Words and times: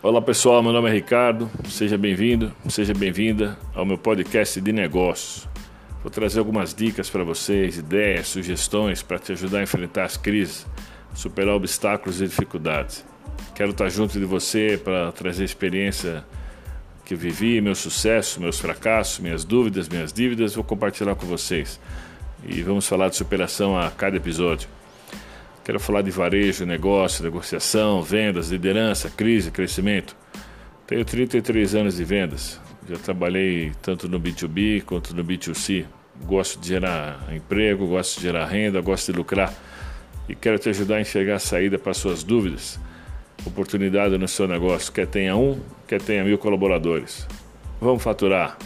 Olá 0.00 0.22
pessoal, 0.22 0.62
meu 0.62 0.72
nome 0.72 0.88
é 0.88 0.92
Ricardo, 0.92 1.50
seja 1.68 1.98
bem-vindo, 1.98 2.54
seja 2.68 2.94
bem-vinda 2.94 3.58
ao 3.74 3.84
meu 3.84 3.98
podcast 3.98 4.60
de 4.60 4.72
negócios. 4.72 5.48
Vou 6.04 6.08
trazer 6.08 6.38
algumas 6.38 6.72
dicas 6.72 7.10
para 7.10 7.24
vocês, 7.24 7.78
ideias, 7.78 8.28
sugestões 8.28 9.02
para 9.02 9.18
te 9.18 9.32
ajudar 9.32 9.58
a 9.58 9.62
enfrentar 9.64 10.04
as 10.04 10.16
crises, 10.16 10.64
superar 11.14 11.52
obstáculos 11.56 12.20
e 12.20 12.28
dificuldades. 12.28 13.04
Quero 13.56 13.72
estar 13.72 13.88
junto 13.88 14.20
de 14.20 14.24
você 14.24 14.80
para 14.82 15.10
trazer 15.10 15.42
a 15.42 15.46
experiência 15.46 16.24
que 17.04 17.14
eu 17.14 17.18
vivi, 17.18 17.60
meu 17.60 17.74
sucesso, 17.74 18.40
meus 18.40 18.60
fracassos, 18.60 19.18
minhas 19.18 19.44
dúvidas, 19.44 19.88
minhas 19.88 20.12
dívidas, 20.12 20.54
vou 20.54 20.62
compartilhar 20.62 21.16
com 21.16 21.26
vocês. 21.26 21.80
E 22.46 22.62
vamos 22.62 22.86
falar 22.86 23.08
de 23.08 23.16
superação 23.16 23.76
a 23.76 23.90
cada 23.90 24.16
episódio. 24.16 24.68
Quero 25.68 25.78
falar 25.78 26.00
de 26.00 26.10
varejo, 26.10 26.64
negócio, 26.64 27.22
negociação, 27.22 28.00
vendas, 28.00 28.48
liderança, 28.48 29.10
crise, 29.10 29.50
crescimento. 29.50 30.16
Tenho 30.86 31.04
33 31.04 31.74
anos 31.74 31.98
de 31.98 32.04
vendas. 32.04 32.58
Já 32.88 32.96
trabalhei 32.96 33.72
tanto 33.82 34.08
no 34.08 34.18
B2B 34.18 34.82
quanto 34.84 35.14
no 35.14 35.22
B2C. 35.22 35.84
Gosto 36.24 36.58
de 36.58 36.68
gerar 36.68 37.22
emprego, 37.30 37.86
gosto 37.86 38.16
de 38.16 38.22
gerar 38.22 38.46
renda, 38.46 38.80
gosto 38.80 39.12
de 39.12 39.18
lucrar. 39.18 39.52
E 40.26 40.34
quero 40.34 40.58
te 40.58 40.70
ajudar 40.70 40.96
a 40.96 41.00
enxergar 41.02 41.34
a 41.34 41.38
saída 41.38 41.78
para 41.78 41.92
suas 41.92 42.24
dúvidas. 42.24 42.80
Oportunidade 43.44 44.16
no 44.16 44.26
seu 44.26 44.48
negócio. 44.48 44.90
Quer 44.90 45.06
tenha 45.06 45.36
um, 45.36 45.60
quer 45.86 46.00
tenha 46.00 46.24
mil 46.24 46.38
colaboradores. 46.38 47.28
Vamos 47.78 48.02
faturar. 48.02 48.56